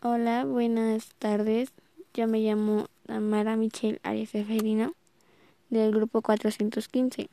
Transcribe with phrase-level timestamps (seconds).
[0.00, 1.72] Hola, buenas tardes.
[2.14, 4.92] Yo me llamo Amara Michelle Arias Seferino
[5.70, 7.28] del grupo 415.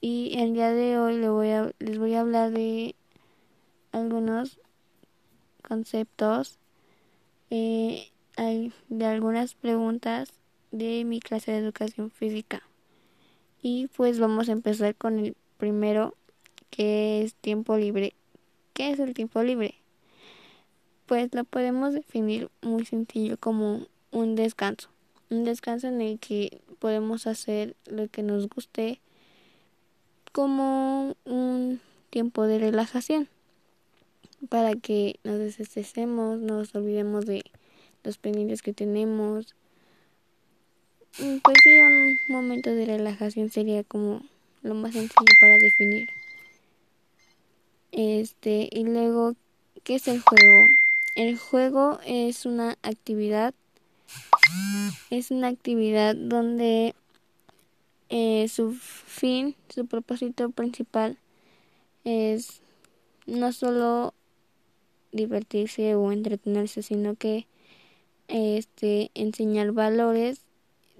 [0.00, 2.94] Y el día de hoy les voy a, les voy a hablar de
[3.90, 4.60] algunos
[5.66, 6.60] conceptos,
[7.50, 8.12] eh,
[8.88, 10.32] de algunas preguntas
[10.70, 12.62] de mi clase de educación física.
[13.60, 16.14] Y pues vamos a empezar con el primero,
[16.70, 18.14] que es tiempo libre.
[18.74, 19.74] ¿Qué es el tiempo libre?
[21.08, 24.90] Pues lo podemos definir muy sencillo como un descanso.
[25.30, 29.00] Un descanso en el que podemos hacer lo que nos guste
[30.32, 33.28] como un tiempo de relajación
[34.50, 37.42] para que nos desestresemos, nos olvidemos de
[38.04, 39.56] los pendientes que tenemos.
[41.16, 44.20] Pues sí, un momento de relajación sería como
[44.62, 46.06] lo más sencillo para definir.
[47.92, 49.34] Este, y luego,
[49.82, 50.77] ¿qué es el juego?
[51.18, 53.52] El juego es una actividad,
[55.10, 56.94] es una actividad donde
[58.08, 61.18] eh, su fin, su propósito principal
[62.04, 62.60] es
[63.26, 64.14] no solo
[65.10, 67.48] divertirse o entretenerse, sino que
[68.28, 70.42] este enseñar valores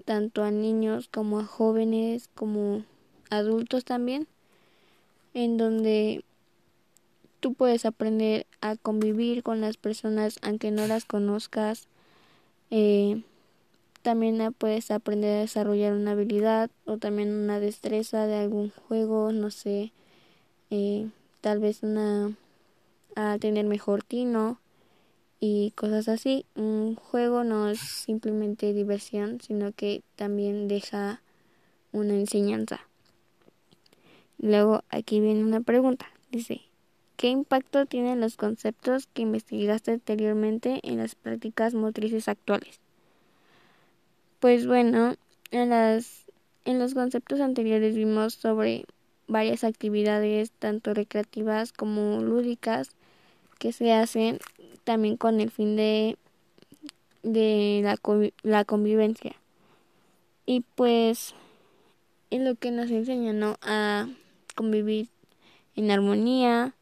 [0.03, 2.83] tanto a niños como a jóvenes como
[3.29, 4.27] adultos también
[5.33, 6.25] en donde
[7.39, 11.87] tú puedes aprender a convivir con las personas aunque no las conozcas.
[12.71, 13.23] Eh,
[14.01, 19.51] también puedes aprender a desarrollar una habilidad o también una destreza de algún juego, no
[19.51, 19.91] sé,
[20.69, 21.09] eh,
[21.41, 22.31] tal vez una
[23.15, 24.59] a tener mejor tino
[25.39, 26.45] y cosas así.
[26.55, 31.21] Un juego no es simplemente diversión, sino que también deja
[31.91, 32.81] una enseñanza.
[34.37, 36.07] Luego aquí viene una pregunta.
[36.31, 36.61] Dice,
[37.19, 42.79] ¿Qué impacto tienen los conceptos que investigaste anteriormente en las prácticas motrices actuales?
[44.39, 45.15] Pues bueno,
[45.51, 46.27] en, las,
[46.63, 48.85] en los conceptos anteriores vimos sobre
[49.27, 52.91] varias actividades, tanto recreativas como lúdicas,
[53.57, 54.39] que se hacen
[54.85, 56.17] también con el fin de,
[57.21, 57.97] de la,
[58.43, 59.35] la convivencia.
[60.45, 61.35] Y pues
[62.29, 64.07] es lo que nos enseña a
[64.55, 65.09] convivir
[65.75, 66.75] en armonía,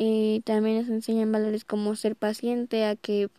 [0.00, 3.30] y también nos enseñan valores como ser paciente, a que,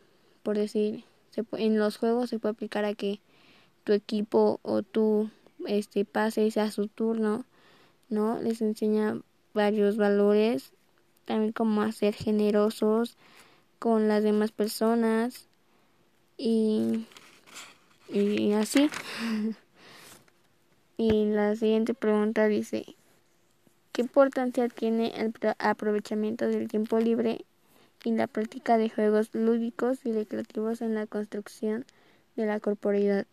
[0.44, 3.22] por decir, se, en los juegos se puede aplicar a que
[3.86, 5.30] tu equipo o tú
[5.68, 7.46] este, pases a su turno,
[8.10, 8.42] ¿no?
[8.42, 9.22] Les enseña
[9.54, 10.74] varios valores,
[11.24, 13.16] también como a ser generosos
[13.80, 15.48] con las demás personas
[16.38, 17.06] y,
[18.10, 18.90] y así.
[20.98, 22.98] y la siguiente pregunta dice,
[23.92, 27.46] ¿Qué importancia tiene el aprovechamiento del tiempo libre
[28.04, 31.86] y la práctica de juegos lúdicos y recreativos en la construcción
[32.36, 33.26] de la corporeidad?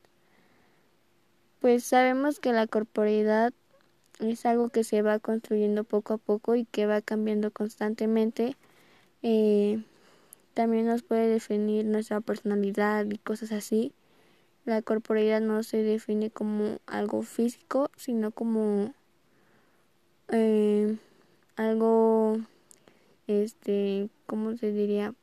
[1.60, 3.52] Pues sabemos que la corporeidad
[4.18, 8.56] es algo que se va construyendo poco a poco y que va cambiando constantemente.
[9.22, 9.82] Eh,
[10.54, 13.92] también nos puede definir nuestra personalidad y cosas así.
[14.64, 18.94] La corporeidad no se define como algo físico, sino como
[20.28, 20.96] eh,
[21.56, 22.38] algo,
[23.26, 25.14] este, ¿cómo se diría?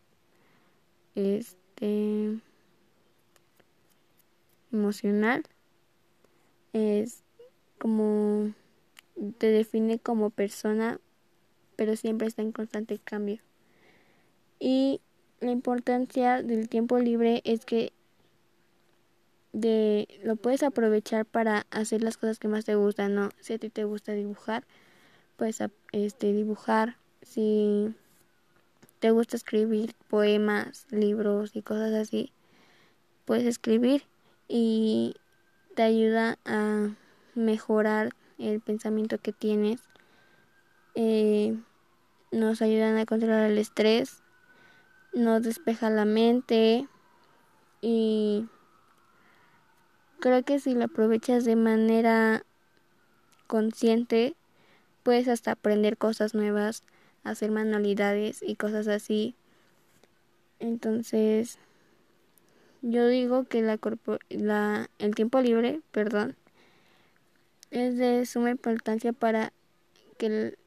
[1.15, 2.39] Este,
[4.71, 5.43] emocional.
[6.73, 7.23] Es
[7.77, 8.53] como,
[9.37, 10.99] te define como persona,
[11.75, 13.39] pero siempre está en constante cambio.
[14.59, 15.01] Y
[15.39, 17.91] la importancia del tiempo libre es que
[19.51, 23.29] de lo puedes aprovechar para hacer las cosas que más te gustan, ¿no?
[23.39, 24.65] Si a ti te gusta dibujar,
[25.37, 25.61] puedes
[25.91, 27.93] este, dibujar, si
[28.99, 32.31] te gusta escribir poemas, libros y cosas así,
[33.25, 34.03] puedes escribir
[34.47, 35.15] y
[35.75, 36.89] te ayuda a
[37.35, 39.81] mejorar el pensamiento que tienes.
[40.95, 41.57] Eh,
[42.31, 44.21] nos ayudan a controlar el estrés,
[45.13, 46.87] nos despeja la mente
[47.81, 48.47] y
[50.19, 52.45] creo que si lo aprovechas de manera
[53.47, 54.35] consciente
[55.03, 56.83] Puedes hasta aprender cosas nuevas,
[57.23, 59.35] hacer manualidades y cosas así.
[60.59, 61.59] Entonces,
[62.81, 63.79] yo digo que la,
[64.29, 66.35] la el tiempo libre, perdón,
[67.71, 69.53] es de suma importancia para
[70.17, 70.57] que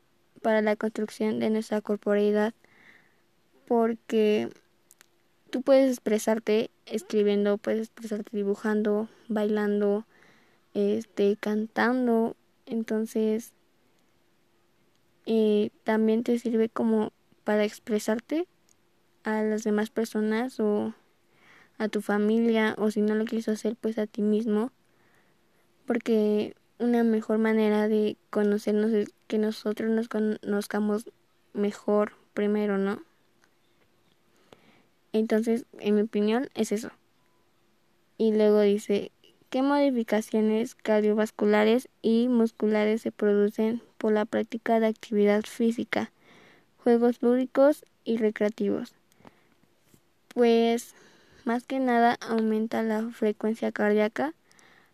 [0.43, 2.55] para la construcción de nuestra corporeidad
[3.67, 4.49] porque
[5.51, 10.05] tú puedes expresarte escribiendo, puedes expresarte dibujando, bailando,
[10.75, 12.37] este, cantando,
[12.67, 13.53] entonces
[15.85, 17.13] también te sirve como
[17.45, 18.47] para expresarte
[19.25, 20.95] a las demás personas o
[21.79, 24.71] a tu familia o si no lo quieres hacer pues a ti mismo
[25.87, 31.11] porque una mejor manera de conocernos es que nosotros nos conozcamos
[31.55, 33.03] mejor primero, ¿no?
[35.13, 36.91] Entonces, en mi opinión, es eso.
[38.19, 39.11] Y luego dice,
[39.51, 46.13] ¿qué modificaciones cardiovasculares y musculares se producen por la práctica de actividad física,
[46.79, 48.95] juegos lúdicos y recreativos?
[50.29, 50.95] Pues,
[51.45, 54.35] más que nada, aumenta la frecuencia cardíaca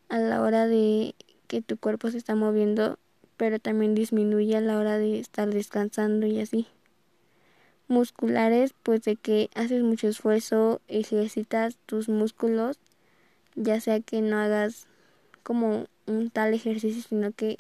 [0.09, 1.15] a la hora de
[1.49, 2.99] que tu cuerpo se está moviendo,
[3.37, 6.67] pero también disminuye a la hora de estar descansando y así
[7.93, 12.79] musculares, pues de que haces mucho esfuerzo, ejercitas tus músculos,
[13.55, 14.87] ya sea que no hagas
[15.43, 17.59] como un tal ejercicio, sino que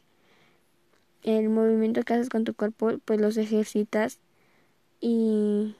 [1.23, 4.19] el movimiento que haces con tu cuerpo, pues los ejercitas
[5.01, 5.77] y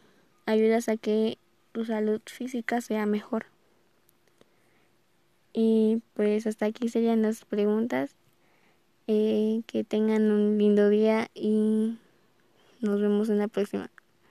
[0.47, 1.39] ayudas a que
[1.73, 3.47] tu salud física sea mejor.
[5.53, 8.17] Y pues hasta aquí serían las preguntas.
[9.09, 11.99] Eh, que tengan un lindo día y
[12.81, 13.92] nos vemos en la próxima.